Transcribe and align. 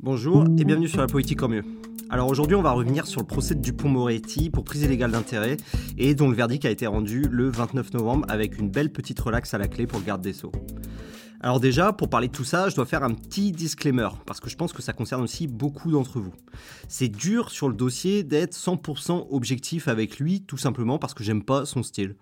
Bonjour 0.00 0.44
et 0.56 0.64
bienvenue 0.64 0.86
sur 0.86 1.00
la 1.00 1.08
politique 1.08 1.42
en 1.42 1.48
mieux. 1.48 1.64
Alors 2.08 2.30
aujourd'hui, 2.30 2.54
on 2.54 2.62
va 2.62 2.70
revenir 2.70 3.08
sur 3.08 3.20
le 3.20 3.26
procès 3.26 3.56
de 3.56 3.60
Dupont-Moretti 3.60 4.48
pour 4.48 4.62
prise 4.62 4.82
illégale 4.82 5.10
d'intérêt 5.10 5.56
et 5.98 6.14
dont 6.14 6.28
le 6.28 6.36
verdict 6.36 6.64
a 6.66 6.70
été 6.70 6.86
rendu 6.86 7.22
le 7.28 7.50
29 7.50 7.94
novembre 7.94 8.24
avec 8.28 8.58
une 8.60 8.70
belle 8.70 8.92
petite 8.92 9.18
relaxe 9.18 9.54
à 9.54 9.58
la 9.58 9.66
clé 9.66 9.88
pour 9.88 9.98
le 9.98 10.04
garde 10.04 10.22
des 10.22 10.32
Sceaux. 10.32 10.52
Alors 11.40 11.58
déjà, 11.58 11.92
pour 11.92 12.08
parler 12.08 12.28
de 12.28 12.32
tout 12.32 12.44
ça, 12.44 12.68
je 12.68 12.76
dois 12.76 12.86
faire 12.86 13.02
un 13.02 13.12
petit 13.12 13.50
disclaimer, 13.50 14.08
parce 14.24 14.38
que 14.38 14.48
je 14.48 14.56
pense 14.56 14.72
que 14.72 14.82
ça 14.82 14.92
concerne 14.92 15.22
aussi 15.22 15.48
beaucoup 15.48 15.90
d'entre 15.90 16.20
vous. 16.20 16.32
C'est 16.86 17.08
dur 17.08 17.50
sur 17.50 17.68
le 17.68 17.74
dossier 17.74 18.22
d'être 18.22 18.54
100% 18.54 19.26
objectif 19.30 19.88
avec 19.88 20.20
lui, 20.20 20.42
tout 20.42 20.56
simplement 20.56 21.00
parce 21.00 21.14
que 21.14 21.24
j'aime 21.24 21.42
pas 21.42 21.64
son 21.64 21.82
style. 21.82 22.14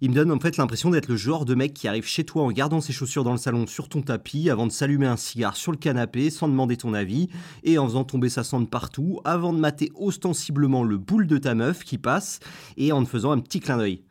Il 0.00 0.10
me 0.10 0.14
donne 0.14 0.30
en 0.30 0.38
fait 0.38 0.56
l'impression 0.56 0.90
d'être 0.90 1.08
le 1.08 1.16
genre 1.16 1.44
de 1.44 1.56
mec 1.56 1.74
qui 1.74 1.88
arrive 1.88 2.06
chez 2.06 2.22
toi 2.22 2.44
en 2.44 2.52
gardant 2.52 2.80
ses 2.80 2.92
chaussures 2.92 3.24
dans 3.24 3.32
le 3.32 3.38
salon 3.38 3.66
sur 3.66 3.88
ton 3.88 4.00
tapis 4.00 4.48
avant 4.48 4.64
de 4.64 4.70
s'allumer 4.70 5.06
un 5.06 5.16
cigare 5.16 5.56
sur 5.56 5.72
le 5.72 5.76
canapé 5.76 6.30
sans 6.30 6.46
demander 6.46 6.76
ton 6.76 6.94
avis 6.94 7.28
et 7.64 7.78
en 7.78 7.86
faisant 7.88 8.04
tomber 8.04 8.28
sa 8.28 8.44
cendre 8.44 8.68
partout 8.68 9.20
avant 9.24 9.52
de 9.52 9.58
mater 9.58 9.90
ostensiblement 9.96 10.84
le 10.84 10.98
boule 10.98 11.26
de 11.26 11.36
ta 11.36 11.56
meuf 11.56 11.82
qui 11.82 11.98
passe 11.98 12.38
et 12.76 12.92
en 12.92 13.02
te 13.02 13.08
faisant 13.08 13.32
un 13.32 13.40
petit 13.40 13.58
clin 13.58 13.76
d'œil. 13.76 14.04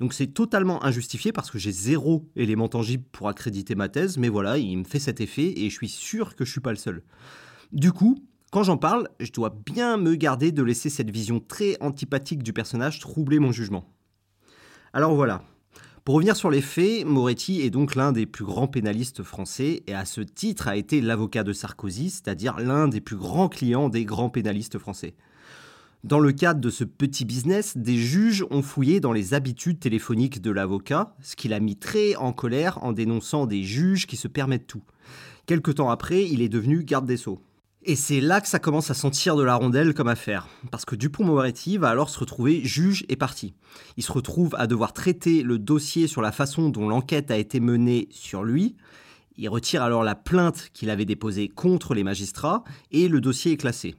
Donc 0.00 0.14
c'est 0.14 0.28
totalement 0.28 0.82
injustifié 0.82 1.30
parce 1.30 1.50
que 1.50 1.58
j'ai 1.58 1.72
zéro 1.72 2.26
élément 2.36 2.68
tangible 2.68 3.04
pour 3.12 3.28
accréditer 3.28 3.74
ma 3.74 3.90
thèse, 3.90 4.16
mais 4.16 4.30
voilà, 4.30 4.56
il 4.56 4.78
me 4.78 4.84
fait 4.84 4.98
cet 4.98 5.20
effet 5.20 5.52
et 5.58 5.68
je 5.68 5.74
suis 5.74 5.90
sûr 5.90 6.36
que 6.36 6.46
je 6.46 6.52
suis 6.52 6.62
pas 6.62 6.70
le 6.70 6.76
seul. 6.76 7.02
Du 7.70 7.92
coup, 7.92 8.16
quand 8.50 8.62
j'en 8.62 8.78
parle, 8.78 9.10
je 9.20 9.30
dois 9.30 9.54
bien 9.66 9.98
me 9.98 10.14
garder 10.14 10.52
de 10.52 10.62
laisser 10.62 10.88
cette 10.88 11.10
vision 11.10 11.38
très 11.38 11.76
antipathique 11.82 12.42
du 12.42 12.54
personnage 12.54 12.98
troubler 12.98 13.40
mon 13.40 13.52
jugement. 13.52 13.84
Alors 14.96 15.16
voilà. 15.16 15.42
Pour 16.04 16.14
revenir 16.14 16.36
sur 16.36 16.52
les 16.52 16.60
faits, 16.60 17.04
Moretti 17.04 17.62
est 17.62 17.70
donc 17.70 17.96
l'un 17.96 18.12
des 18.12 18.26
plus 18.26 18.44
grands 18.44 18.68
pénalistes 18.68 19.24
français 19.24 19.82
et 19.88 19.94
à 19.94 20.04
ce 20.04 20.20
titre 20.20 20.68
a 20.68 20.76
été 20.76 21.00
l'avocat 21.00 21.42
de 21.42 21.52
Sarkozy, 21.52 22.10
c'est-à-dire 22.10 22.60
l'un 22.60 22.86
des 22.86 23.00
plus 23.00 23.16
grands 23.16 23.48
clients 23.48 23.88
des 23.88 24.04
grands 24.04 24.30
pénalistes 24.30 24.78
français. 24.78 25.14
Dans 26.04 26.20
le 26.20 26.30
cadre 26.30 26.60
de 26.60 26.70
ce 26.70 26.84
petit 26.84 27.24
business, 27.24 27.76
des 27.76 27.96
juges 27.96 28.44
ont 28.50 28.62
fouillé 28.62 29.00
dans 29.00 29.12
les 29.12 29.34
habitudes 29.34 29.80
téléphoniques 29.80 30.40
de 30.40 30.52
l'avocat, 30.52 31.16
ce 31.22 31.34
qui 31.34 31.48
l'a 31.48 31.58
mis 31.58 31.74
très 31.74 32.14
en 32.14 32.32
colère 32.32 32.78
en 32.84 32.92
dénonçant 32.92 33.46
des 33.46 33.64
juges 33.64 34.06
qui 34.06 34.16
se 34.16 34.28
permettent 34.28 34.68
tout. 34.68 34.84
Quelque 35.46 35.72
temps 35.72 35.90
après, 35.90 36.22
il 36.22 36.40
est 36.40 36.48
devenu 36.48 36.84
garde 36.84 37.06
des 37.06 37.16
sceaux. 37.16 37.40
Et 37.86 37.96
c'est 37.96 38.22
là 38.22 38.40
que 38.40 38.48
ça 38.48 38.58
commence 38.58 38.90
à 38.90 38.94
sentir 38.94 39.36
de 39.36 39.42
la 39.42 39.56
rondelle 39.56 39.92
comme 39.92 40.08
affaire, 40.08 40.48
parce 40.70 40.86
que 40.86 40.96
Dupont-Moretti 40.96 41.76
va 41.76 41.90
alors 41.90 42.08
se 42.08 42.18
retrouver 42.18 42.64
juge 42.64 43.04
et 43.10 43.16
parti. 43.16 43.52
Il 43.98 44.02
se 44.02 44.10
retrouve 44.10 44.54
à 44.58 44.66
devoir 44.66 44.94
traiter 44.94 45.42
le 45.42 45.58
dossier 45.58 46.06
sur 46.06 46.22
la 46.22 46.32
façon 46.32 46.70
dont 46.70 46.88
l'enquête 46.88 47.30
a 47.30 47.36
été 47.36 47.60
menée 47.60 48.08
sur 48.10 48.42
lui. 48.42 48.74
Il 49.36 49.50
retire 49.50 49.82
alors 49.82 50.02
la 50.02 50.14
plainte 50.14 50.70
qu'il 50.72 50.88
avait 50.88 51.04
déposée 51.04 51.48
contre 51.48 51.92
les 51.92 52.04
magistrats 52.04 52.64
et 52.90 53.06
le 53.06 53.20
dossier 53.20 53.52
est 53.52 53.58
classé. 53.58 53.96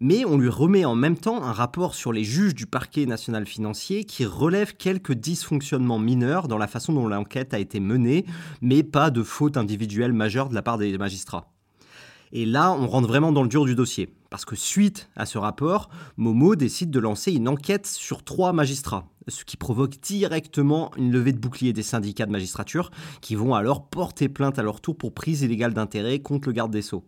Mais 0.00 0.26
on 0.26 0.36
lui 0.36 0.50
remet 0.50 0.84
en 0.84 0.94
même 0.94 1.16
temps 1.16 1.42
un 1.42 1.52
rapport 1.52 1.94
sur 1.94 2.12
les 2.12 2.24
juges 2.24 2.54
du 2.54 2.66
parquet 2.66 3.06
national 3.06 3.46
financier 3.46 4.04
qui 4.04 4.26
relève 4.26 4.76
quelques 4.76 5.14
dysfonctionnements 5.14 5.98
mineurs 5.98 6.46
dans 6.46 6.58
la 6.58 6.66
façon 6.66 6.92
dont 6.92 7.08
l'enquête 7.08 7.54
a 7.54 7.58
été 7.58 7.80
menée, 7.80 8.26
mais 8.60 8.82
pas 8.82 9.10
de 9.10 9.22
faute 9.22 9.56
individuelle 9.56 10.12
majeure 10.12 10.50
de 10.50 10.54
la 10.54 10.60
part 10.60 10.76
des 10.76 10.98
magistrats. 10.98 11.53
Et 12.36 12.46
là, 12.46 12.72
on 12.72 12.88
rentre 12.88 13.06
vraiment 13.06 13.30
dans 13.30 13.44
le 13.44 13.48
dur 13.48 13.64
du 13.64 13.76
dossier. 13.76 14.12
Parce 14.28 14.44
que 14.44 14.56
suite 14.56 15.08
à 15.14 15.24
ce 15.24 15.38
rapport, 15.38 15.88
Momo 16.16 16.56
décide 16.56 16.90
de 16.90 16.98
lancer 16.98 17.32
une 17.32 17.46
enquête 17.46 17.86
sur 17.86 18.24
trois 18.24 18.52
magistrats, 18.52 19.08
ce 19.28 19.44
qui 19.44 19.56
provoque 19.56 20.00
directement 20.00 20.90
une 20.96 21.12
levée 21.12 21.32
de 21.32 21.38
bouclier 21.38 21.72
des 21.72 21.84
syndicats 21.84 22.26
de 22.26 22.32
magistrature, 22.32 22.90
qui 23.20 23.36
vont 23.36 23.54
alors 23.54 23.88
porter 23.88 24.28
plainte 24.28 24.58
à 24.58 24.64
leur 24.64 24.80
tour 24.80 24.98
pour 24.98 25.14
prise 25.14 25.42
illégale 25.42 25.74
d'intérêt 25.74 26.18
contre 26.18 26.48
le 26.48 26.54
garde 26.54 26.72
des 26.72 26.82
sceaux. 26.82 27.04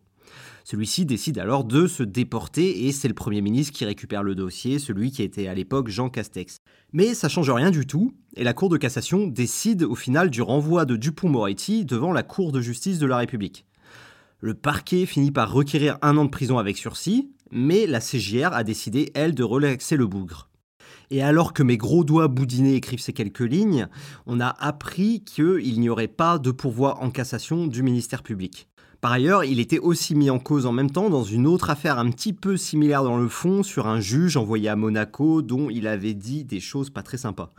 Celui-ci 0.62 1.06
décide 1.06 1.40
alors 1.40 1.64
de 1.64 1.88
se 1.88 2.04
déporter 2.04 2.86
et 2.86 2.92
c'est 2.92 3.08
le 3.08 3.14
Premier 3.14 3.40
ministre 3.40 3.72
qui 3.72 3.84
récupère 3.84 4.22
le 4.22 4.36
dossier, 4.36 4.78
celui 4.78 5.10
qui 5.10 5.24
était 5.24 5.48
à 5.48 5.54
l'époque 5.54 5.88
Jean 5.88 6.08
Castex. 6.08 6.58
Mais 6.92 7.14
ça 7.14 7.28
change 7.28 7.50
rien 7.50 7.72
du 7.72 7.84
tout, 7.84 8.12
et 8.36 8.44
la 8.44 8.52
Cour 8.52 8.68
de 8.68 8.76
cassation 8.76 9.26
décide 9.26 9.82
au 9.82 9.96
final 9.96 10.30
du 10.30 10.42
renvoi 10.42 10.84
de 10.84 10.94
Dupont-Moretti 10.94 11.84
devant 11.84 12.12
la 12.12 12.22
Cour 12.22 12.52
de 12.52 12.60
justice 12.60 13.00
de 13.00 13.06
la 13.06 13.16
République. 13.16 13.66
Le 14.40 14.54
parquet 14.54 15.06
finit 15.06 15.30
par 15.30 15.50
requérir 15.50 15.98
un 16.02 16.16
an 16.18 16.26
de 16.26 16.30
prison 16.30 16.58
avec 16.58 16.76
sursis, 16.76 17.30
mais 17.50 17.86
la 17.86 18.00
CJR 18.00 18.52
a 18.52 18.64
décidé, 18.64 19.10
elle, 19.14 19.34
de 19.34 19.42
relaxer 19.42 19.96
le 19.96 20.06
bougre. 20.06 20.50
Et 21.10 21.22
alors 21.22 21.52
que 21.52 21.62
mes 21.62 21.78
gros 21.78 22.04
doigts 22.04 22.28
boudinés 22.28 22.74
écrivent 22.74 23.00
ces 23.00 23.12
quelques 23.12 23.40
lignes, 23.40 23.88
on 24.26 24.40
a 24.40 24.48
appris 24.48 25.22
qu'il 25.24 25.80
n'y 25.80 25.88
aurait 25.88 26.08
pas 26.08 26.38
de 26.38 26.50
pourvoi 26.50 27.02
en 27.02 27.10
cassation 27.10 27.66
du 27.66 27.82
ministère 27.82 28.22
public. 28.22 28.68
Par 29.00 29.12
ailleurs, 29.12 29.44
il 29.44 29.60
était 29.60 29.78
aussi 29.78 30.14
mis 30.14 30.30
en 30.30 30.38
cause 30.38 30.66
en 30.66 30.72
même 30.72 30.90
temps 30.90 31.10
dans 31.10 31.22
une 31.22 31.46
autre 31.46 31.70
affaire 31.70 31.98
un 31.98 32.10
petit 32.10 32.32
peu 32.32 32.56
similaire 32.56 33.04
dans 33.04 33.18
le 33.18 33.28
fond 33.28 33.62
sur 33.62 33.86
un 33.86 34.00
juge 34.00 34.36
envoyé 34.36 34.68
à 34.68 34.76
Monaco 34.76 35.42
dont 35.42 35.70
il 35.70 35.86
avait 35.86 36.14
dit 36.14 36.44
des 36.44 36.60
choses 36.60 36.90
pas 36.90 37.02
très 37.02 37.18
sympas. 37.18 37.52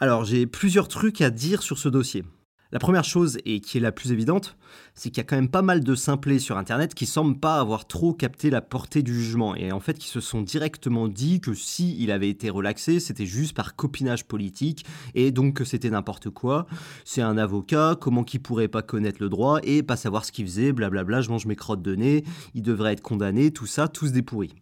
Alors 0.00 0.24
j'ai 0.24 0.46
plusieurs 0.46 0.88
trucs 0.88 1.20
à 1.20 1.30
dire 1.30 1.62
sur 1.62 1.78
ce 1.78 1.88
dossier. 1.88 2.24
La 2.72 2.78
première 2.80 3.04
chose, 3.04 3.38
et 3.44 3.60
qui 3.60 3.78
est 3.78 3.80
la 3.80 3.92
plus 3.92 4.10
évidente, 4.10 4.56
c'est 4.94 5.10
qu'il 5.10 5.18
y 5.18 5.20
a 5.20 5.24
quand 5.24 5.36
même 5.36 5.50
pas 5.50 5.62
mal 5.62 5.84
de 5.84 5.94
simplés 5.94 6.38
sur 6.38 6.56
Internet 6.56 6.94
qui 6.94 7.06
semblent 7.06 7.38
pas 7.38 7.60
avoir 7.60 7.86
trop 7.86 8.14
capté 8.14 8.50
la 8.50 8.62
portée 8.62 9.02
du 9.02 9.14
jugement, 9.14 9.54
et 9.54 9.70
en 9.70 9.80
fait 9.80 9.98
qui 9.98 10.08
se 10.08 10.20
sont 10.20 10.42
directement 10.42 11.06
dit 11.06 11.40
que 11.40 11.54
si 11.54 11.96
il 12.02 12.10
avait 12.10 12.30
été 12.30 12.50
relaxé, 12.50 13.00
c'était 13.00 13.26
juste 13.26 13.54
par 13.54 13.76
copinage 13.76 14.26
politique, 14.26 14.84
et 15.14 15.30
donc 15.30 15.54
que 15.54 15.64
c'était 15.64 15.90
n'importe 15.90 16.30
quoi. 16.30 16.66
C'est 17.04 17.22
un 17.22 17.38
avocat, 17.38 17.96
comment 18.00 18.24
qu'il 18.24 18.42
pourrait 18.42 18.68
pas 18.68 18.82
connaître 18.82 19.18
le 19.20 19.28
droit 19.28 19.60
et 19.62 19.82
pas 19.82 19.96
savoir 19.96 20.24
ce 20.24 20.32
qu'il 20.32 20.46
faisait, 20.46 20.72
blablabla, 20.72 21.20
je 21.20 21.30
mange 21.30 21.46
mes 21.46 21.56
crottes 21.56 21.82
de 21.82 21.94
nez, 21.94 22.24
il 22.54 22.62
devrait 22.62 22.94
être 22.94 23.02
condamné, 23.02 23.52
tout 23.52 23.66
ça, 23.66 23.88
tous 23.88 24.10
des 24.10 24.22
pourris. 24.22 24.54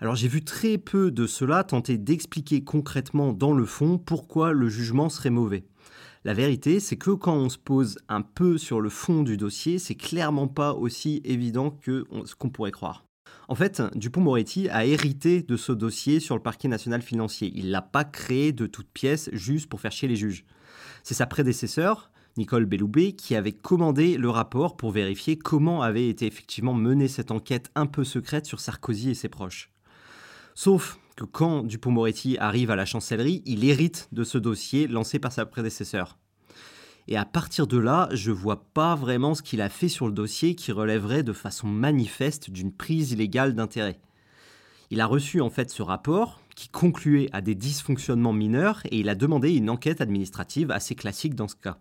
Alors 0.00 0.14
j'ai 0.14 0.28
vu 0.28 0.44
très 0.44 0.78
peu 0.78 1.10
de 1.10 1.26
cela 1.26 1.64
tenter 1.64 1.98
d'expliquer 1.98 2.62
concrètement 2.62 3.32
dans 3.32 3.52
le 3.52 3.64
fond 3.64 3.98
pourquoi 3.98 4.52
le 4.52 4.68
jugement 4.68 5.08
serait 5.08 5.30
mauvais. 5.30 5.64
La 6.24 6.34
vérité, 6.34 6.80
c'est 6.80 6.96
que 6.96 7.12
quand 7.12 7.34
on 7.34 7.48
se 7.48 7.58
pose 7.58 7.98
un 8.08 8.22
peu 8.22 8.58
sur 8.58 8.80
le 8.80 8.88
fond 8.88 9.22
du 9.22 9.36
dossier, 9.36 9.78
c'est 9.78 9.94
clairement 9.94 10.48
pas 10.48 10.74
aussi 10.74 11.20
évident 11.24 11.70
que 11.70 12.04
ce 12.24 12.34
qu'on 12.34 12.50
pourrait 12.50 12.72
croire. 12.72 13.04
En 13.48 13.54
fait, 13.54 13.82
Dupont-Moretti 13.94 14.68
a 14.68 14.84
hérité 14.84 15.42
de 15.42 15.56
ce 15.56 15.72
dossier 15.72 16.20
sur 16.20 16.34
le 16.34 16.42
parquet 16.42 16.68
national 16.68 17.02
financier. 17.02 17.50
Il 17.54 17.70
l'a 17.70 17.82
pas 17.82 18.04
créé 18.04 18.52
de 18.52 18.66
toutes 18.66 18.90
pièces 18.90 19.30
juste 19.32 19.68
pour 19.68 19.80
faire 19.80 19.92
chier 19.92 20.08
les 20.08 20.16
juges. 20.16 20.44
C'est 21.02 21.14
sa 21.14 21.26
prédécesseur, 21.26 22.10
Nicole 22.36 22.66
Belloubet, 22.66 23.12
qui 23.12 23.34
avait 23.34 23.52
commandé 23.52 24.18
le 24.18 24.28
rapport 24.28 24.76
pour 24.76 24.90
vérifier 24.90 25.38
comment 25.38 25.82
avait 25.82 26.08
été 26.08 26.26
effectivement 26.26 26.74
menée 26.74 27.08
cette 27.08 27.30
enquête 27.30 27.70
un 27.74 27.86
peu 27.86 28.04
secrète 28.04 28.44
sur 28.44 28.60
Sarkozy 28.60 29.10
et 29.10 29.14
ses 29.14 29.28
proches. 29.28 29.70
Sauf 30.54 30.98
que 31.18 31.24
quand 31.24 31.64
Dupont-Moretti 31.64 32.38
arrive 32.38 32.70
à 32.70 32.76
la 32.76 32.84
chancellerie, 32.84 33.42
il 33.44 33.64
hérite 33.64 34.08
de 34.12 34.22
ce 34.22 34.38
dossier 34.38 34.86
lancé 34.86 35.18
par 35.18 35.32
sa 35.32 35.46
prédécesseur. 35.46 36.16
Et 37.08 37.16
à 37.16 37.24
partir 37.24 37.66
de 37.66 37.76
là, 37.76 38.08
je 38.12 38.30
vois 38.30 38.62
pas 38.72 38.94
vraiment 38.94 39.34
ce 39.34 39.42
qu'il 39.42 39.60
a 39.60 39.68
fait 39.68 39.88
sur 39.88 40.06
le 40.06 40.12
dossier 40.12 40.54
qui 40.54 40.70
relèverait 40.70 41.24
de 41.24 41.32
façon 41.32 41.66
manifeste 41.66 42.50
d'une 42.50 42.70
prise 42.70 43.10
illégale 43.10 43.54
d'intérêt. 43.54 43.98
Il 44.90 45.00
a 45.00 45.06
reçu 45.06 45.40
en 45.40 45.50
fait 45.50 45.70
ce 45.70 45.82
rapport 45.82 46.40
qui 46.54 46.68
concluait 46.68 47.28
à 47.32 47.40
des 47.40 47.56
dysfonctionnements 47.56 48.32
mineurs 48.32 48.82
et 48.84 49.00
il 49.00 49.08
a 49.08 49.16
demandé 49.16 49.56
une 49.56 49.70
enquête 49.70 50.00
administrative 50.00 50.70
assez 50.70 50.94
classique 50.94 51.34
dans 51.34 51.48
ce 51.48 51.56
cas. 51.56 51.78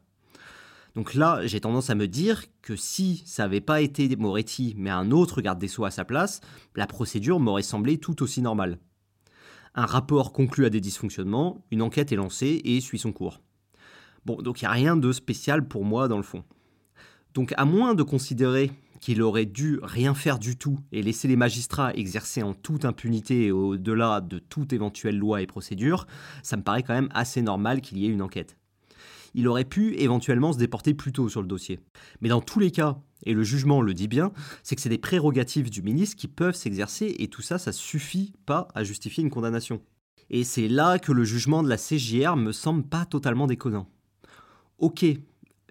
Donc 0.95 1.13
là, 1.13 1.45
j'ai 1.45 1.61
tendance 1.61 1.91
à 1.91 1.95
me 1.95 2.07
dire 2.07 2.45
que 2.63 2.75
si 2.75 3.21
ça 3.27 3.43
n'avait 3.43 3.61
pas 3.61 3.81
été 3.81 4.15
Moretti, 4.15 4.73
mais 4.79 4.89
un 4.89 5.11
autre 5.11 5.41
garde 5.41 5.59
des 5.59 5.67
Sceaux 5.67 5.85
à 5.85 5.91
sa 5.91 6.05
place, 6.05 6.41
la 6.75 6.87
procédure 6.87 7.39
m'aurait 7.39 7.61
semblé 7.61 7.99
tout 7.99 8.23
aussi 8.23 8.41
normale. 8.41 8.79
Un 9.79 9.85
rapport 9.85 10.33
conclut 10.33 10.65
à 10.65 10.71
des 10.71 10.81
dysfonctionnements, 10.81 11.63
une 11.69 11.83
enquête 11.83 12.11
est 12.11 12.15
lancée 12.15 12.61
et 12.65 12.81
suit 12.81 12.97
son 12.97 13.11
cours. 13.11 13.41
Bon, 14.25 14.41
donc 14.41 14.59
il 14.59 14.65
n'y 14.65 14.69
a 14.69 14.71
rien 14.71 14.97
de 14.97 15.11
spécial 15.11 15.67
pour 15.67 15.85
moi 15.85 16.07
dans 16.07 16.17
le 16.17 16.23
fond. 16.23 16.43
Donc 17.35 17.53
à 17.57 17.63
moins 17.63 17.93
de 17.93 18.01
considérer 18.01 18.71
qu'il 19.01 19.21
aurait 19.21 19.45
dû 19.45 19.79
rien 19.83 20.15
faire 20.15 20.39
du 20.39 20.57
tout 20.57 20.79
et 20.91 21.03
laisser 21.03 21.27
les 21.27 21.35
magistrats 21.35 21.93
exercer 21.93 22.41
en 22.41 22.55
toute 22.55 22.85
impunité 22.85 23.45
et 23.45 23.51
au-delà 23.51 24.19
de 24.19 24.39
toute 24.39 24.73
éventuelle 24.73 25.19
loi 25.19 25.43
et 25.43 25.45
procédure, 25.45 26.07
ça 26.41 26.57
me 26.57 26.63
paraît 26.63 26.81
quand 26.81 26.95
même 26.95 27.09
assez 27.13 27.43
normal 27.43 27.81
qu'il 27.81 27.99
y 27.99 28.07
ait 28.07 28.11
une 28.11 28.23
enquête 28.23 28.57
il 29.33 29.47
aurait 29.47 29.65
pu 29.65 29.95
éventuellement 29.95 30.53
se 30.53 30.57
déporter 30.57 30.93
plus 30.93 31.11
tôt 31.11 31.29
sur 31.29 31.41
le 31.41 31.47
dossier. 31.47 31.79
Mais 32.21 32.29
dans 32.29 32.41
tous 32.41 32.59
les 32.59 32.71
cas, 32.71 32.97
et 33.23 33.33
le 33.33 33.43
jugement 33.43 33.81
le 33.81 33.93
dit 33.93 34.07
bien, 34.07 34.31
c'est 34.63 34.75
que 34.75 34.81
c'est 34.81 34.89
des 34.89 34.97
prérogatives 34.97 35.69
du 35.69 35.81
ministre 35.81 36.15
qui 36.15 36.27
peuvent 36.27 36.55
s'exercer 36.55 37.15
et 37.19 37.27
tout 37.27 37.41
ça, 37.41 37.57
ça 37.57 37.71
suffit 37.71 38.33
pas 38.45 38.67
à 38.75 38.83
justifier 38.83 39.23
une 39.23 39.29
condamnation. 39.29 39.81
Et 40.29 40.43
c'est 40.43 40.67
là 40.67 40.99
que 40.99 41.11
le 41.11 41.23
jugement 41.23 41.63
de 41.63 41.69
la 41.69 41.77
CJR 41.77 42.35
me 42.35 42.51
semble 42.51 42.83
pas 42.83 43.05
totalement 43.05 43.47
déconnant. 43.47 43.87
Ok, 44.77 45.05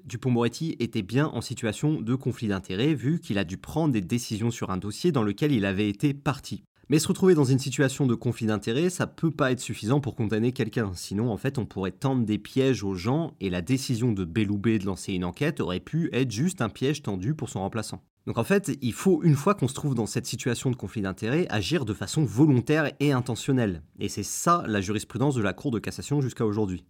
Dupont-Moretti 0.05 0.77
était 0.79 1.03
bien 1.03 1.27
en 1.27 1.41
situation 1.41 2.01
de 2.01 2.15
conflit 2.15 2.49
d'intérêts 2.49 2.95
vu 2.95 3.21
qu'il 3.21 3.39
a 3.39 3.45
dû 3.45 3.59
prendre 3.59 3.93
des 3.93 4.01
décisions 4.01 4.51
sur 4.51 4.71
un 4.71 4.77
dossier 4.77 5.13
dans 5.13 5.23
lequel 5.23 5.53
il 5.53 5.65
avait 5.65 5.89
été 5.89 6.15
parti. 6.15 6.63
Mais 6.89 7.01
se 7.01 7.09
retrouver 7.09 7.35
dans 7.35 7.45
une 7.45 7.59
situation 7.59 8.07
de 8.07 8.15
conflit 8.15 8.47
d'intérêts, 8.47 8.91
ça 8.91 9.09
peut 9.09 9.33
pas 9.33 9.51
être 9.51 9.59
suffisant 9.59 10.01
pour 10.01 10.15
condamner 10.15 10.53
quelqu'un. 10.53 10.93
Sinon, 10.95 11.33
en 11.33 11.37
fait, 11.37 11.59
on 11.59 11.67
pourrait 11.67 11.91
tendre 11.91 12.25
des 12.25 12.39
pièges 12.39 12.85
aux 12.85 12.95
gens 12.95 13.35
et 13.41 13.51
la 13.51 13.61
décision 13.61 14.13
de 14.13 14.25
Belloubet 14.25 14.79
de 14.79 14.87
lancer 14.87 15.13
une 15.13 15.25
enquête 15.25 15.59
aurait 15.59 15.81
pu 15.81 16.09
être 16.13 16.31
juste 16.31 16.63
un 16.63 16.69
piège 16.69 17.03
tendu 17.03 17.35
pour 17.35 17.49
son 17.49 17.59
remplaçant. 17.59 18.05
Donc 18.29 18.39
en 18.39 18.45
fait, 18.45 18.79
il 18.83 18.93
faut, 18.93 19.25
une 19.25 19.35
fois 19.35 19.55
qu'on 19.55 19.67
se 19.67 19.75
trouve 19.75 19.97
dans 19.97 20.07
cette 20.07 20.27
situation 20.27 20.71
de 20.71 20.77
conflit 20.77 21.03
d'intérêts, 21.03 21.49
agir 21.51 21.85
de 21.87 21.93
façon 21.93 22.25
volontaire 22.25 22.93
et 23.01 23.11
intentionnelle. 23.11 23.83
Et 23.99 24.09
c'est 24.09 24.23
ça 24.23 24.63
la 24.69 24.81
jurisprudence 24.81 25.35
de 25.35 25.43
la 25.43 25.53
Cour 25.53 25.73
de 25.73 25.81
cassation 25.81 26.21
jusqu'à 26.21 26.47
aujourd'hui. 26.47 26.85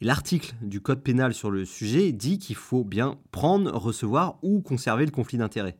L'article 0.00 0.54
du 0.62 0.80
Code 0.80 1.02
pénal 1.04 1.32
sur 1.32 1.52
le 1.52 1.64
sujet 1.64 2.10
dit 2.10 2.38
qu'il 2.38 2.56
faut 2.56 2.82
bien 2.82 3.18
prendre, 3.30 3.72
recevoir 3.72 4.38
ou 4.42 4.62
conserver 4.62 5.04
le 5.04 5.12
conflit 5.12 5.38
d'intérêts. 5.38 5.76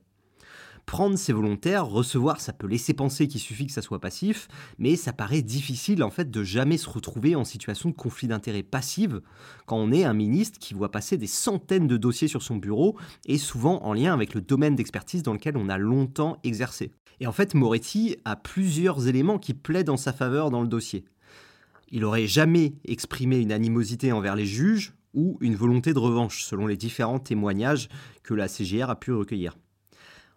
Prendre, 0.88 1.18
c'est 1.18 1.34
volontaire, 1.34 1.84
recevoir, 1.84 2.40
ça 2.40 2.54
peut 2.54 2.66
laisser 2.66 2.94
penser 2.94 3.28
qu'il 3.28 3.42
suffit 3.42 3.66
que 3.66 3.74
ça 3.74 3.82
soit 3.82 4.00
passif, 4.00 4.48
mais 4.78 4.96
ça 4.96 5.12
paraît 5.12 5.42
difficile 5.42 6.02
en 6.02 6.08
fait 6.08 6.30
de 6.30 6.42
jamais 6.42 6.78
se 6.78 6.88
retrouver 6.88 7.36
en 7.36 7.44
situation 7.44 7.90
de 7.90 7.94
conflit 7.94 8.26
d'intérêts 8.26 8.62
passive 8.62 9.20
quand 9.66 9.76
on 9.76 9.92
est 9.92 10.04
un 10.04 10.14
ministre 10.14 10.58
qui 10.58 10.72
voit 10.72 10.90
passer 10.90 11.18
des 11.18 11.26
centaines 11.26 11.88
de 11.88 11.98
dossiers 11.98 12.26
sur 12.26 12.42
son 12.42 12.56
bureau 12.56 12.96
et 13.26 13.36
souvent 13.36 13.84
en 13.84 13.92
lien 13.92 14.14
avec 14.14 14.32
le 14.32 14.40
domaine 14.40 14.76
d'expertise 14.76 15.22
dans 15.22 15.34
lequel 15.34 15.58
on 15.58 15.68
a 15.68 15.76
longtemps 15.76 16.38
exercé. 16.42 16.90
Et 17.20 17.26
en 17.26 17.32
fait, 17.32 17.52
Moretti 17.52 18.16
a 18.24 18.34
plusieurs 18.34 19.08
éléments 19.08 19.38
qui 19.38 19.52
plaident 19.52 19.90
en 19.90 19.98
sa 19.98 20.14
faveur 20.14 20.48
dans 20.50 20.62
le 20.62 20.68
dossier. 20.68 21.04
Il 21.90 22.02
aurait 22.02 22.26
jamais 22.26 22.72
exprimé 22.86 23.36
une 23.40 23.52
animosité 23.52 24.10
envers 24.10 24.36
les 24.36 24.46
juges 24.46 24.94
ou 25.12 25.36
une 25.42 25.54
volonté 25.54 25.92
de 25.92 25.98
revanche, 25.98 26.44
selon 26.44 26.66
les 26.66 26.78
différents 26.78 27.18
témoignages 27.18 27.90
que 28.22 28.32
la 28.32 28.48
CGR 28.48 28.88
a 28.88 28.96
pu 28.98 29.12
recueillir. 29.12 29.54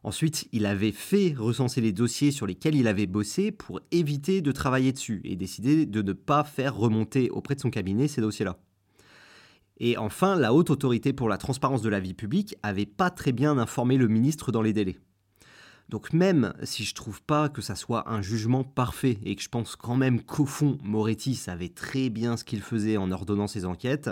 Ensuite, 0.04 0.48
il 0.52 0.66
avait 0.66 0.92
fait 0.92 1.36
recenser 1.38 1.80
les 1.80 1.92
dossiers 1.92 2.32
sur 2.32 2.48
lesquels 2.48 2.76
il 2.76 2.88
avait 2.88 3.06
bossé 3.06 3.52
pour 3.52 3.82
éviter 3.92 4.42
de 4.42 4.52
travailler 4.52 4.92
dessus 4.92 5.22
et 5.24 5.36
décider 5.36 5.86
de 5.86 6.02
ne 6.02 6.14
pas 6.14 6.44
faire 6.44 6.76
remonter 6.76 7.30
auprès 7.30 7.56
de 7.56 7.62
son 7.62 7.70
cabinet 7.70 8.08
ces 8.08 8.22
dossiers-là. 8.22 8.58
Et 9.78 9.98
enfin, 9.98 10.36
la 10.36 10.54
haute 10.54 10.70
autorité 10.70 11.14
pour 11.14 11.30
la 11.30 11.38
transparence 11.38 11.82
de 11.82 11.90
la 11.90 12.00
vie 12.00 12.14
publique 12.14 12.56
avait 12.64 12.86
pas 12.86 13.10
très 13.10 13.32
bien 13.32 13.58
informé 13.58 13.98
le 13.98 14.08
ministre 14.08 14.52
dans 14.52 14.62
les 14.62 14.74
délais. 14.74 14.98
Donc 15.90 16.14
même 16.14 16.54
si 16.64 16.86
je 16.86 16.96
trouve 16.96 17.22
pas 17.22 17.50
que 17.50 17.62
ça 17.62 17.76
soit 17.76 18.10
un 18.10 18.22
jugement 18.22 18.64
parfait 18.64 19.20
et 19.24 19.36
que 19.36 19.42
je 19.42 19.50
pense 19.50 19.76
quand 19.76 19.98
même 19.98 20.22
qu'au 20.22 20.46
fond 20.46 20.78
Moretti 20.84 21.36
savait 21.36 21.70
très 21.70 22.10
bien 22.10 22.38
ce 22.38 22.46
qu'il 22.46 22.62
faisait 22.62 22.96
en 22.96 23.12
ordonnant 23.12 23.48
ses 23.48 23.66
enquêtes, 23.66 24.10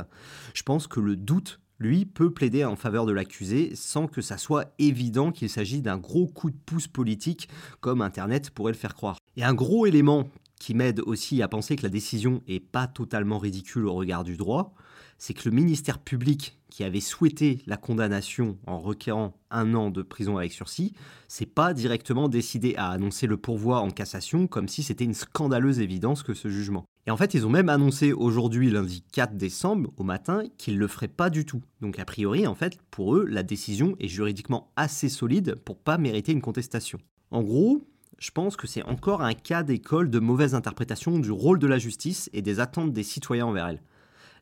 je 0.53 0.63
pense 0.63 0.88
que 0.88 1.00
le 1.00 1.15
doute 1.15 1.62
lui, 1.79 2.05
peut 2.05 2.31
plaider 2.31 2.65
en 2.65 2.75
faveur 2.75 3.05
de 3.05 3.13
l'accusé 3.13 3.71
sans 3.73 4.07
que 4.07 4.21
ça 4.21 4.37
soit 4.37 4.73
évident 4.79 5.31
qu'il 5.31 5.49
s'agit 5.49 5.81
d'un 5.81 5.97
gros 5.97 6.27
coup 6.27 6.51
de 6.51 6.57
pouce 6.65 6.87
politique 6.87 7.49
comme 7.79 8.01
Internet 8.01 8.51
pourrait 8.51 8.73
le 8.73 8.77
faire 8.77 8.95
croire. 8.95 9.17
Et 9.37 9.43
un 9.43 9.53
gros 9.53 9.85
élément 9.85 10.27
qui 10.59 10.73
m'aide 10.73 10.99
aussi 10.99 11.41
à 11.41 11.47
penser 11.47 11.77
que 11.77 11.83
la 11.83 11.89
décision 11.89 12.41
est 12.47 12.59
pas 12.59 12.85
totalement 12.85 13.39
ridicule 13.39 13.85
au 13.85 13.93
regard 13.93 14.25
du 14.25 14.35
droit, 14.35 14.73
c'est 15.19 15.36
que 15.36 15.48
le 15.48 15.56
ministère 15.56 16.00
public 16.00 16.57
qui 16.69 16.83
avait 16.83 17.00
souhaité 17.00 17.62
la 17.68 17.77
condamnation 17.77 18.57
en 18.66 18.80
requérant 18.80 19.33
un 19.51 19.74
an 19.75 19.89
de 19.89 20.01
prison 20.01 20.38
avec 20.38 20.54
sursis, 20.54 20.94
s'est 21.27 21.45
pas 21.45 21.74
directement 21.74 22.30
décidé 22.30 22.75
à 22.77 22.89
annoncer 22.89 23.27
le 23.27 23.38
pourvoi 23.38 23.80
en 23.80 23.89
cassation 23.89 24.48
comme 24.48 24.68
si 24.68 24.81
c'était 24.81 25.04
une 25.04 25.13
scandaleuse 25.13 25.80
évidence 25.80 26.24
que 26.24 26.33
ce 26.33 26.48
jugement. 26.48 26.86
Et 27.06 27.12
en 27.12 27.18
fait, 27.18 27.33
ils 27.33 27.45
ont 27.45 27.50
même 27.50 27.69
annoncé 27.69 28.13
aujourd'hui, 28.13 28.69
lundi 28.69 29.04
4 29.12 29.36
décembre, 29.36 29.92
au 29.98 30.04
matin, 30.04 30.44
qu'ils 30.57 30.77
le 30.77 30.88
feraient 30.88 31.07
pas 31.07 31.30
du 31.30 31.45
tout. 31.45 31.62
Donc 31.81 32.00
a 32.00 32.06
priori, 32.06 32.48
en 32.48 32.56
fait, 32.56 32.77
pour 32.92 33.16
eux, 33.16 33.25
la 33.25 33.44
décision 33.44 33.95
est 34.00 34.07
juridiquement 34.07 34.71
assez 34.75 35.10
solide 35.10 35.56
pour 35.66 35.77
pas 35.77 35.98
mériter 35.98 36.31
une 36.31 36.42
contestation. 36.42 37.00
En 37.31 37.42
gros, 37.42 37.88
je 38.19 38.31
pense 38.31 38.56
que 38.56 38.68
c'est 38.68 38.83
encore 38.83 39.21
un 39.21 39.33
cas 39.33 39.63
d'école 39.63 40.10
de 40.10 40.19
mauvaise 40.19 40.54
interprétation 40.54 41.19
du 41.19 41.31
rôle 41.31 41.57
de 41.57 41.68
la 41.68 41.77
justice 41.77 42.30
et 42.33 42.42
des 42.42 42.60
attentes 42.60 42.94
des 42.94 43.04
citoyens 43.04 43.48
envers 43.48 43.68
elle. 43.68 43.81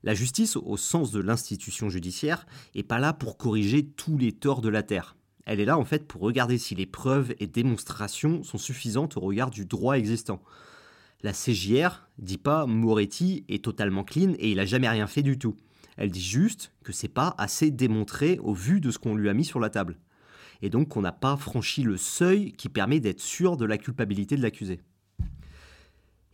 La 0.03 0.13
justice, 0.13 0.55
au 0.55 0.77
sens 0.77 1.11
de 1.11 1.19
l'institution 1.19 1.89
judiciaire, 1.89 2.45
est 2.75 2.83
pas 2.83 2.99
là 2.99 3.13
pour 3.13 3.37
corriger 3.37 3.85
tous 3.85 4.17
les 4.17 4.31
torts 4.31 4.61
de 4.61 4.69
la 4.69 4.83
Terre. 4.83 5.15
Elle 5.45 5.59
est 5.59 5.65
là 5.65 5.77
en 5.77 5.85
fait 5.85 6.07
pour 6.07 6.21
regarder 6.21 6.57
si 6.57 6.75
les 6.75 6.85
preuves 6.85 7.33
et 7.39 7.47
démonstrations 7.47 8.43
sont 8.43 8.57
suffisantes 8.57 9.15
au 9.15 9.21
regard 9.21 9.49
du 9.49 9.65
droit 9.65 9.97
existant. 9.97 10.41
La 11.23 11.31
CJR 11.31 12.07
dit 12.19 12.37
pas 12.37 12.65
Moretti 12.65 13.45
est 13.47 13.63
totalement 13.63 14.03
clean 14.03 14.33
et 14.39 14.51
il 14.51 14.59
a 14.59 14.65
jamais 14.65 14.89
rien 14.89 15.07
fait 15.07 15.23
du 15.23 15.39
tout. 15.39 15.55
Elle 15.95 16.11
dit 16.11 16.21
juste 16.21 16.73
que 16.83 16.91
c'est 16.91 17.07
pas 17.07 17.33
assez 17.37 17.71
démontré 17.71 18.39
au 18.43 18.53
vu 18.53 18.81
de 18.81 18.91
ce 18.91 18.99
qu'on 18.99 19.15
lui 19.15 19.29
a 19.29 19.33
mis 19.33 19.45
sur 19.45 19.59
la 19.59 19.69
table. 19.69 19.97
Et 20.61 20.69
donc 20.69 20.89
qu'on 20.89 21.01
n'a 21.01 21.11
pas 21.11 21.37
franchi 21.37 21.81
le 21.81 21.97
seuil 21.97 22.51
qui 22.53 22.69
permet 22.69 22.99
d'être 22.99 23.21
sûr 23.21 23.57
de 23.57 23.65
la 23.65 23.77
culpabilité 23.77 24.35
de 24.35 24.41
l'accusé. 24.41 24.79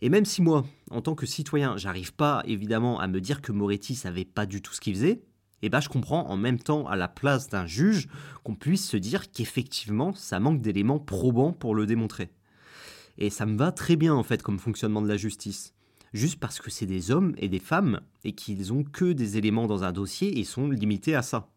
Et 0.02 0.10
même 0.10 0.24
si 0.24 0.42
moi, 0.42 0.66
en 0.94 1.02
tant 1.02 1.16
que 1.16 1.26
citoyen, 1.26 1.76
j'arrive 1.76 2.14
pas 2.14 2.42
évidemment 2.46 3.00
à 3.00 3.08
me 3.08 3.20
dire 3.20 3.42
que 3.42 3.50
Moretti 3.50 3.96
savait 3.96 4.24
pas 4.24 4.46
du 4.46 4.62
tout 4.62 4.72
ce 4.72 4.80
qu'il 4.80 4.94
faisait, 4.94 5.22
eh 5.62 5.68
ben 5.68 5.80
je 5.80 5.88
comprends 5.88 6.28
en 6.28 6.36
même 6.36 6.58
temps 6.58 6.86
à 6.86 6.94
la 6.94 7.08
place 7.08 7.48
d'un 7.48 7.66
juge 7.66 8.08
qu'on 8.44 8.54
puisse 8.54 8.88
se 8.88 8.96
dire 8.96 9.32
qu'effectivement 9.32 10.14
ça 10.14 10.38
manque 10.38 10.60
d'éléments 10.60 11.00
probants 11.00 11.52
pour 11.52 11.74
le 11.74 11.86
démontrer. 11.86 12.30
Et 13.18 13.28
ça 13.28 13.44
me 13.44 13.56
va 13.56 13.72
très 13.72 13.96
bien 13.96 14.14
en 14.14 14.22
fait 14.22 14.42
comme 14.42 14.58
fonctionnement 14.58 15.02
de 15.02 15.08
la 15.08 15.16
justice. 15.16 15.74
Juste 16.12 16.38
parce 16.38 16.60
que 16.60 16.70
c'est 16.70 16.86
des 16.86 17.10
hommes 17.10 17.34
et 17.38 17.48
des 17.48 17.58
femmes 17.58 18.00
et 18.22 18.32
qu'ils 18.32 18.72
ont 18.72 18.84
que 18.84 19.12
des 19.12 19.36
éléments 19.36 19.66
dans 19.66 19.82
un 19.82 19.90
dossier 19.90 20.38
et 20.38 20.44
sont 20.44 20.68
limités 20.68 21.16
à 21.16 21.22
ça. 21.22 21.48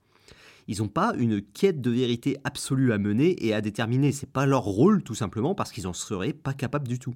Ils 0.68 0.80
n'ont 0.80 0.88
pas 0.88 1.14
une 1.16 1.42
quête 1.42 1.80
de 1.80 1.92
vérité 1.92 2.38
absolue 2.44 2.92
à 2.92 2.98
mener 2.98 3.46
et 3.46 3.54
à 3.54 3.62
déterminer. 3.62 4.12
C'est 4.12 4.32
pas 4.32 4.48
leur 4.48 4.64
rôle 4.64 5.04
tout 5.04 5.16
simplement 5.16 5.54
parce 5.54 5.72
qu'ils 5.72 5.88
en 5.88 5.94
seraient 5.94 6.34
pas 6.34 6.54
capables 6.54 6.88
du 6.88 6.98
tout. 6.98 7.14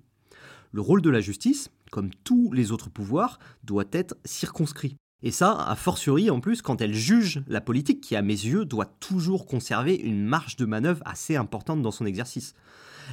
Le 0.72 0.82
rôle 0.82 1.02
de 1.02 1.10
la 1.10 1.20
justice, 1.20 1.70
comme 1.92 2.10
tous 2.24 2.52
les 2.52 2.72
autres 2.72 2.90
pouvoirs, 2.90 3.38
doit 3.64 3.86
être 3.92 4.16
circonscrit. 4.26 4.96
Et 5.24 5.32
ça, 5.32 5.52
a 5.54 5.76
fortiori 5.76 6.32
en 6.32 6.40
plus 6.40 6.64
quand 6.64 6.82
elle 6.82 6.96
juge 6.96 7.44
la 7.48 7.62
politique 7.62 8.02
qui, 8.02 8.16
à 8.16 8.24
mes 8.24 8.30
yeux, 8.34 8.66
doit 8.66 8.98
toujours 9.00 9.46
conserver 9.46 9.96
une 9.96 10.26
marge 10.26 10.56
de 10.56 10.66
manœuvre 10.66 11.04
assez 11.06 11.36
importante 11.36 11.84
dans 11.84 11.92
son 11.92 12.08
exercice. 12.08 12.56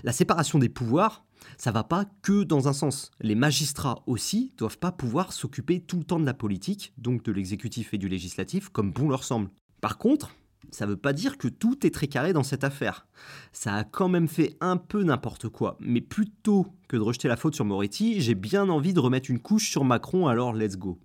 La 0.04 0.12
séparation 0.12 0.58
des 0.58 0.70
pouvoirs, 0.70 1.24
ça 1.58 1.70
va 1.70 1.84
pas 1.84 2.06
que 2.22 2.44
dans 2.44 2.68
un 2.68 2.72
sens. 2.72 3.10
Les 3.20 3.34
magistrats 3.34 4.02
aussi 4.06 4.52
doivent 4.56 4.78
pas 4.78 4.92
pouvoir 4.92 5.32
s'occuper 5.32 5.80
tout 5.80 5.98
le 5.98 6.04
temps 6.04 6.20
de 6.20 6.26
la 6.26 6.34
politique, 6.34 6.94
donc 6.96 7.22
de 7.24 7.32
l'exécutif 7.32 7.92
et 7.92 7.98
du 7.98 8.08
législatif, 8.08 8.70
comme 8.70 8.92
bon 8.92 9.10
leur 9.10 9.24
semble. 9.24 9.50
Par 9.80 9.98
contre, 9.98 10.34
ça 10.70 10.86
veut 10.86 10.96
pas 10.96 11.12
dire 11.12 11.38
que 11.38 11.48
tout 11.48 11.86
est 11.86 11.94
très 11.94 12.08
carré 12.08 12.32
dans 12.32 12.42
cette 12.42 12.64
affaire. 12.64 13.06
Ça 13.52 13.74
a 13.74 13.84
quand 13.84 14.08
même 14.08 14.28
fait 14.28 14.56
un 14.60 14.76
peu 14.76 15.02
n'importe 15.02 15.48
quoi, 15.48 15.76
mais 15.80 16.00
plutôt 16.00 16.66
que 16.88 16.96
de 16.96 17.02
rejeter 17.02 17.28
la 17.28 17.36
faute 17.36 17.54
sur 17.54 17.64
Moretti, 17.64 18.20
j'ai 18.20 18.34
bien 18.34 18.68
envie 18.68 18.92
de 18.92 19.00
remettre 19.00 19.30
une 19.30 19.40
couche 19.40 19.70
sur 19.70 19.84
Macron, 19.84 20.26
alors 20.26 20.52
let's 20.52 20.76
go. 20.76 20.98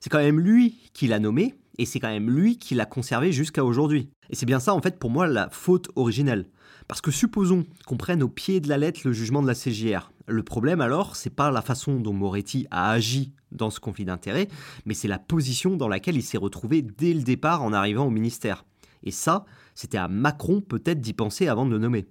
C'est 0.00 0.10
quand 0.10 0.18
même 0.18 0.40
lui 0.40 0.78
qui 0.92 1.08
l'a 1.08 1.18
nommé, 1.18 1.54
et 1.78 1.86
c'est 1.86 2.00
quand 2.00 2.08
même 2.08 2.30
lui 2.30 2.58
qui 2.58 2.74
l'a 2.74 2.86
conservé 2.86 3.32
jusqu'à 3.32 3.64
aujourd'hui. 3.64 4.10
Et 4.30 4.36
c'est 4.36 4.46
bien 4.46 4.60
ça 4.60 4.74
en 4.74 4.80
fait 4.80 4.98
pour 4.98 5.10
moi 5.10 5.26
la 5.26 5.48
faute 5.50 5.88
originelle. 5.96 6.46
Parce 6.86 7.00
que 7.00 7.10
supposons 7.10 7.66
qu'on 7.86 7.96
prenne 7.96 8.22
au 8.22 8.28
pied 8.28 8.60
de 8.60 8.68
la 8.68 8.78
lettre 8.78 9.00
le 9.04 9.12
jugement 9.12 9.42
de 9.42 9.46
la 9.46 9.54
CJR. 9.54 10.10
Le 10.28 10.42
problème 10.42 10.82
alors, 10.82 11.16
c'est 11.16 11.34
pas 11.34 11.50
la 11.50 11.62
façon 11.62 12.00
dont 12.00 12.12
Moretti 12.12 12.66
a 12.70 12.90
agi 12.90 13.32
dans 13.50 13.70
ce 13.70 13.80
conflit 13.80 14.04
d'intérêts, 14.04 14.48
mais 14.84 14.92
c'est 14.92 15.08
la 15.08 15.18
position 15.18 15.74
dans 15.74 15.88
laquelle 15.88 16.16
il 16.16 16.22
s'est 16.22 16.36
retrouvé 16.36 16.82
dès 16.82 17.14
le 17.14 17.22
départ 17.22 17.62
en 17.62 17.72
arrivant 17.72 18.06
au 18.06 18.10
ministère. 18.10 18.66
Et 19.02 19.10
ça, 19.10 19.46
c'était 19.74 19.96
à 19.96 20.06
Macron 20.06 20.60
peut-être 20.60 21.00
d'y 21.00 21.14
penser 21.14 21.48
avant 21.48 21.64
de 21.64 21.70
le 21.70 21.78
nommer. 21.78 22.06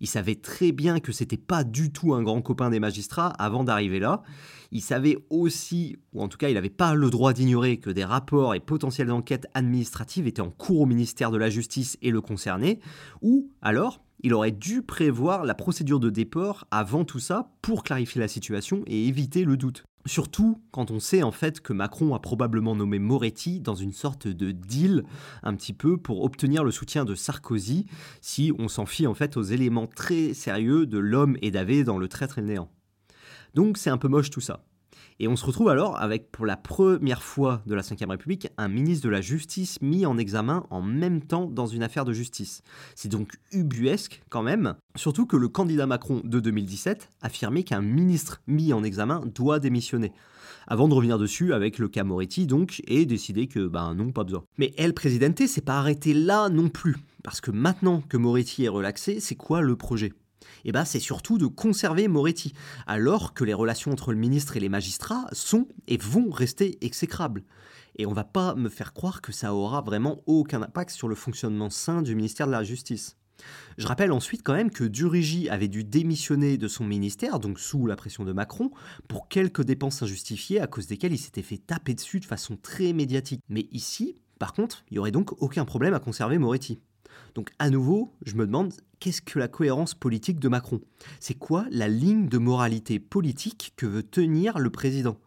Il 0.00 0.08
savait 0.08 0.34
très 0.34 0.72
bien 0.72 0.98
que 0.98 1.12
c'était 1.12 1.36
pas 1.36 1.62
du 1.62 1.92
tout 1.92 2.12
un 2.12 2.22
grand 2.24 2.42
copain 2.42 2.70
des 2.70 2.80
magistrats 2.80 3.28
avant 3.28 3.62
d'arriver 3.62 4.00
là. 4.00 4.22
Il 4.72 4.82
savait 4.82 5.16
aussi, 5.30 5.96
ou 6.12 6.22
en 6.22 6.28
tout 6.28 6.36
cas 6.36 6.48
il 6.48 6.54
n'avait 6.54 6.70
pas 6.70 6.94
le 6.94 7.08
droit 7.08 7.32
d'ignorer 7.32 7.76
que 7.76 7.90
des 7.90 8.04
rapports 8.04 8.56
et 8.56 8.60
potentielles 8.60 9.12
enquêtes 9.12 9.46
administratives 9.54 10.26
étaient 10.26 10.40
en 10.40 10.50
cours 10.50 10.80
au 10.80 10.86
ministère 10.86 11.30
de 11.30 11.38
la 11.38 11.50
Justice 11.50 11.96
et 12.02 12.10
le 12.10 12.20
concernaient, 12.20 12.80
ou 13.22 13.48
alors 13.62 14.03
il 14.24 14.32
aurait 14.32 14.52
dû 14.52 14.80
prévoir 14.80 15.44
la 15.44 15.54
procédure 15.54 16.00
de 16.00 16.08
déport 16.08 16.66
avant 16.70 17.04
tout 17.04 17.18
ça 17.18 17.50
pour 17.60 17.84
clarifier 17.84 18.22
la 18.22 18.26
situation 18.26 18.82
et 18.86 19.06
éviter 19.06 19.44
le 19.44 19.58
doute. 19.58 19.84
Surtout 20.06 20.62
quand 20.70 20.90
on 20.90 20.98
sait 20.98 21.22
en 21.22 21.30
fait 21.30 21.60
que 21.60 21.74
Macron 21.74 22.14
a 22.14 22.18
probablement 22.20 22.74
nommé 22.74 22.98
Moretti 22.98 23.60
dans 23.60 23.74
une 23.74 23.92
sorte 23.92 24.26
de 24.26 24.50
deal 24.50 25.04
un 25.42 25.54
petit 25.54 25.74
peu 25.74 25.98
pour 25.98 26.24
obtenir 26.24 26.64
le 26.64 26.70
soutien 26.70 27.04
de 27.04 27.14
Sarkozy 27.14 27.84
si 28.22 28.50
on 28.58 28.68
s'en 28.68 28.86
fie 28.86 29.06
en 29.06 29.14
fait 29.14 29.36
aux 29.36 29.42
éléments 29.42 29.86
très 29.86 30.32
sérieux 30.32 30.86
de 30.86 30.98
l'homme 30.98 31.36
et 31.42 31.50
d'Avé 31.50 31.84
dans 31.84 31.98
le 31.98 32.08
traître 32.08 32.38
et 32.38 32.40
le 32.40 32.46
néant. 32.46 32.70
Donc 33.52 33.76
c'est 33.76 33.90
un 33.90 33.98
peu 33.98 34.08
moche 34.08 34.30
tout 34.30 34.40
ça. 34.40 34.64
Et 35.20 35.28
on 35.28 35.36
se 35.36 35.46
retrouve 35.46 35.68
alors 35.68 36.00
avec, 36.00 36.32
pour 36.32 36.44
la 36.44 36.56
première 36.56 37.22
fois 37.22 37.62
de 37.66 37.74
la 37.74 37.82
Ve 37.82 38.08
République, 38.08 38.48
un 38.58 38.66
ministre 38.66 39.04
de 39.04 39.10
la 39.10 39.20
Justice 39.20 39.80
mis 39.80 40.06
en 40.06 40.18
examen 40.18 40.66
en 40.70 40.82
même 40.82 41.22
temps 41.22 41.46
dans 41.46 41.66
une 41.66 41.84
affaire 41.84 42.04
de 42.04 42.12
justice. 42.12 42.62
C'est 42.96 43.08
donc 43.08 43.38
ubuesque 43.52 44.22
quand 44.28 44.42
même, 44.42 44.74
surtout 44.96 45.26
que 45.26 45.36
le 45.36 45.48
candidat 45.48 45.86
Macron 45.86 46.20
de 46.24 46.40
2017 46.40 47.12
affirmait 47.22 47.62
qu'un 47.62 47.80
ministre 47.80 48.42
mis 48.48 48.72
en 48.72 48.82
examen 48.82 49.22
doit 49.32 49.60
démissionner. 49.60 50.12
Avant 50.66 50.88
de 50.88 50.94
revenir 50.94 51.18
dessus 51.18 51.52
avec 51.52 51.78
le 51.78 51.88
cas 51.88 52.04
Moretti 52.04 52.46
donc, 52.46 52.82
et 52.88 53.06
décider 53.06 53.46
que 53.46 53.68
ben 53.68 53.94
non, 53.94 54.10
pas 54.10 54.24
besoin. 54.24 54.42
Mais 54.58 54.72
El 54.78 54.94
Presidente 54.94 55.46
s'est 55.46 55.60
pas 55.60 55.78
arrêté 55.78 56.12
là 56.12 56.48
non 56.48 56.68
plus, 56.68 56.96
parce 57.22 57.40
que 57.40 57.52
maintenant 57.52 58.02
que 58.08 58.16
Moretti 58.16 58.64
est 58.64 58.68
relaxé, 58.68 59.20
c'est 59.20 59.36
quoi 59.36 59.60
le 59.60 59.76
projet? 59.76 60.12
Eh 60.64 60.72
ben, 60.72 60.84
c'est 60.84 61.00
surtout 61.00 61.38
de 61.38 61.46
conserver 61.46 62.08
Moretti, 62.08 62.52
alors 62.86 63.34
que 63.34 63.44
les 63.44 63.54
relations 63.54 63.92
entre 63.92 64.12
le 64.12 64.18
ministre 64.18 64.56
et 64.56 64.60
les 64.60 64.68
magistrats 64.68 65.26
sont 65.32 65.68
et 65.86 65.96
vont 65.96 66.30
rester 66.30 66.78
exécrables. 66.80 67.44
Et 67.96 68.06
on 68.06 68.12
va 68.12 68.24
pas 68.24 68.54
me 68.54 68.68
faire 68.68 68.92
croire 68.92 69.22
que 69.22 69.32
ça 69.32 69.54
aura 69.54 69.80
vraiment 69.80 70.22
aucun 70.26 70.62
impact 70.62 70.90
sur 70.90 71.08
le 71.08 71.14
fonctionnement 71.14 71.70
sain 71.70 72.02
du 72.02 72.14
ministère 72.14 72.46
de 72.46 72.52
la 72.52 72.64
Justice. 72.64 73.16
Je 73.78 73.86
rappelle 73.86 74.12
ensuite 74.12 74.42
quand 74.42 74.54
même 74.54 74.70
que 74.70 74.84
Durugy 74.84 75.48
avait 75.48 75.68
dû 75.68 75.84
démissionner 75.84 76.56
de 76.56 76.68
son 76.68 76.84
ministère, 76.84 77.40
donc 77.40 77.58
sous 77.58 77.86
la 77.86 77.96
pression 77.96 78.24
de 78.24 78.32
Macron, 78.32 78.70
pour 79.08 79.28
quelques 79.28 79.64
dépenses 79.64 80.02
injustifiées 80.02 80.60
à 80.60 80.66
cause 80.66 80.86
desquelles 80.86 81.12
il 81.12 81.18
s'était 81.18 81.42
fait 81.42 81.58
taper 81.58 81.94
dessus 81.94 82.20
de 82.20 82.24
façon 82.24 82.56
très 82.56 82.92
médiatique. 82.92 83.42
Mais 83.48 83.66
ici, 83.72 84.16
par 84.38 84.52
contre, 84.52 84.84
il 84.90 84.94
n'y 84.94 84.98
aurait 84.98 85.10
donc 85.10 85.32
aucun 85.42 85.64
problème 85.64 85.94
à 85.94 86.00
conserver 86.00 86.38
Moretti. 86.38 86.80
Donc 87.34 87.50
à 87.58 87.68
nouveau, 87.70 88.12
je 88.24 88.36
me 88.36 88.46
demande 88.46 88.72
qu'est-ce 89.00 89.22
que 89.22 89.38
la 89.38 89.48
cohérence 89.48 89.94
politique 89.94 90.38
de 90.38 90.48
Macron? 90.48 90.80
C'est 91.20 91.34
quoi 91.34 91.66
la 91.70 91.88
ligne 91.88 92.28
de 92.28 92.38
moralité 92.38 93.00
politique 93.00 93.72
que 93.76 93.86
veut 93.86 94.04
tenir 94.04 94.58
le 94.58 94.70
président? 94.70 95.18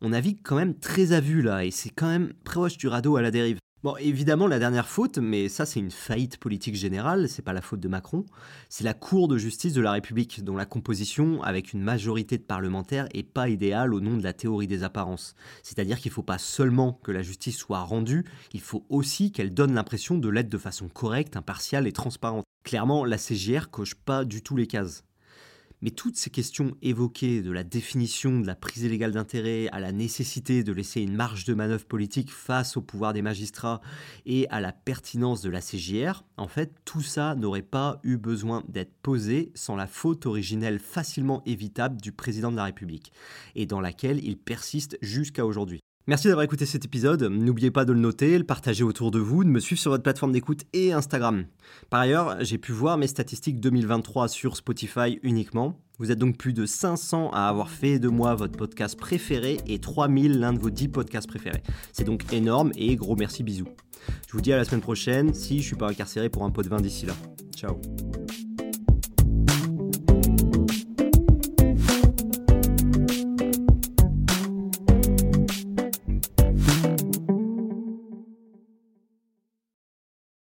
On 0.00 0.10
navigue 0.10 0.38
quand 0.42 0.56
même 0.56 0.74
très 0.74 1.12
à 1.12 1.20
vue 1.20 1.42
là, 1.42 1.64
et 1.64 1.70
c'est 1.70 1.90
quand 1.90 2.08
même 2.08 2.32
proche 2.44 2.78
du 2.78 2.88
radeau 2.88 3.16
à 3.16 3.22
la 3.22 3.30
dérive. 3.30 3.58
Bon, 3.82 3.96
évidemment, 3.96 4.46
la 4.46 4.58
dernière 4.58 4.86
faute, 4.86 5.16
mais 5.16 5.48
ça 5.48 5.64
c'est 5.64 5.80
une 5.80 5.90
faillite 5.90 6.36
politique 6.36 6.74
générale, 6.74 7.30
c'est 7.30 7.40
pas 7.40 7.54
la 7.54 7.62
faute 7.62 7.80
de 7.80 7.88
Macron, 7.88 8.26
c'est 8.68 8.84
la 8.84 8.92
Cour 8.92 9.26
de 9.26 9.38
justice 9.38 9.72
de 9.72 9.80
la 9.80 9.92
République, 9.92 10.44
dont 10.44 10.54
la 10.54 10.66
composition, 10.66 11.42
avec 11.42 11.72
une 11.72 11.80
majorité 11.80 12.36
de 12.36 12.42
parlementaires, 12.42 13.08
est 13.14 13.22
pas 13.22 13.48
idéale 13.48 13.94
au 13.94 14.00
nom 14.00 14.18
de 14.18 14.22
la 14.22 14.34
théorie 14.34 14.66
des 14.66 14.82
apparences. 14.82 15.34
C'est-à-dire 15.62 15.98
qu'il 15.98 16.10
faut 16.10 16.22
pas 16.22 16.36
seulement 16.36 17.00
que 17.02 17.10
la 17.10 17.22
justice 17.22 17.56
soit 17.56 17.80
rendue, 17.80 18.26
il 18.52 18.60
faut 18.60 18.84
aussi 18.90 19.32
qu'elle 19.32 19.54
donne 19.54 19.72
l'impression 19.72 20.18
de 20.18 20.28
l'être 20.28 20.50
de 20.50 20.58
façon 20.58 20.88
correcte, 20.90 21.38
impartiale 21.38 21.86
et 21.86 21.92
transparente. 21.92 22.44
Clairement, 22.64 23.06
la 23.06 23.16
CGR 23.16 23.70
coche 23.70 23.94
pas 23.94 24.26
du 24.26 24.42
tout 24.42 24.56
les 24.56 24.66
cases. 24.66 25.04
Mais 25.82 25.90
toutes 25.90 26.16
ces 26.16 26.28
questions 26.28 26.76
évoquées, 26.82 27.40
de 27.40 27.50
la 27.50 27.64
définition 27.64 28.38
de 28.38 28.46
la 28.46 28.54
prise 28.54 28.82
illégale 28.82 29.12
d'intérêt 29.12 29.68
à 29.72 29.80
la 29.80 29.92
nécessité 29.92 30.62
de 30.62 30.72
laisser 30.72 31.00
une 31.00 31.16
marge 31.16 31.44
de 31.44 31.54
manœuvre 31.54 31.86
politique 31.86 32.30
face 32.30 32.76
au 32.76 32.82
pouvoir 32.82 33.14
des 33.14 33.22
magistrats 33.22 33.80
et 34.26 34.46
à 34.50 34.60
la 34.60 34.72
pertinence 34.72 35.40
de 35.40 35.48
la 35.48 35.60
CJR, 35.60 36.24
en 36.36 36.48
fait, 36.48 36.74
tout 36.84 37.00
ça 37.00 37.34
n'aurait 37.34 37.62
pas 37.62 37.98
eu 38.02 38.18
besoin 38.18 38.62
d'être 38.68 38.94
posé 39.02 39.52
sans 39.54 39.76
la 39.76 39.86
faute 39.86 40.26
originelle 40.26 40.78
facilement 40.78 41.42
évitable 41.46 42.00
du 42.00 42.12
président 42.12 42.50
de 42.50 42.56
la 42.56 42.64
République, 42.64 43.12
et 43.54 43.64
dans 43.64 43.80
laquelle 43.80 44.22
il 44.22 44.36
persiste 44.36 44.98
jusqu'à 45.00 45.46
aujourd'hui. 45.46 45.80
Merci 46.10 46.26
d'avoir 46.26 46.42
écouté 46.42 46.66
cet 46.66 46.84
épisode. 46.84 47.22
N'oubliez 47.22 47.70
pas 47.70 47.84
de 47.84 47.92
le 47.92 48.00
noter, 48.00 48.36
le 48.36 48.42
partager 48.42 48.82
autour 48.82 49.12
de 49.12 49.20
vous, 49.20 49.44
de 49.44 49.48
me 49.48 49.60
suivre 49.60 49.80
sur 49.80 49.92
votre 49.92 50.02
plateforme 50.02 50.32
d'écoute 50.32 50.64
et 50.72 50.92
Instagram. 50.92 51.44
Par 51.88 52.00
ailleurs, 52.00 52.38
j'ai 52.40 52.58
pu 52.58 52.72
voir 52.72 52.98
mes 52.98 53.06
statistiques 53.06 53.60
2023 53.60 54.26
sur 54.26 54.56
Spotify 54.56 55.20
uniquement. 55.22 55.78
Vous 56.00 56.10
êtes 56.10 56.18
donc 56.18 56.36
plus 56.36 56.52
de 56.52 56.66
500 56.66 57.30
à 57.30 57.48
avoir 57.48 57.70
fait 57.70 58.00
de 58.00 58.08
moi 58.08 58.34
votre 58.34 58.58
podcast 58.58 58.98
préféré 58.98 59.58
et 59.68 59.78
3000 59.78 60.40
l'un 60.40 60.52
de 60.52 60.58
vos 60.58 60.70
10 60.70 60.88
podcasts 60.88 61.28
préférés. 61.28 61.62
C'est 61.92 62.02
donc 62.02 62.32
énorme 62.32 62.72
et 62.74 62.96
gros 62.96 63.14
merci 63.14 63.44
bisous. 63.44 63.68
Je 64.26 64.32
vous 64.32 64.40
dis 64.40 64.52
à 64.52 64.56
la 64.56 64.64
semaine 64.64 64.80
prochaine 64.80 65.32
si 65.32 65.60
je 65.60 65.66
suis 65.68 65.76
pas 65.76 65.90
incarcéré 65.90 66.28
pour 66.28 66.42
un 66.42 66.50
pot 66.50 66.64
de 66.64 66.68
vin 66.70 66.80
d'ici 66.80 67.06
là. 67.06 67.14
Ciao. 67.54 67.80